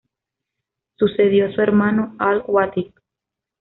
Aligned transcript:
Sucedió 0.97 1.45
a 1.45 1.51
su 1.53 1.61
hermano 1.61 2.15
Al-Wáthiq. 2.17 2.91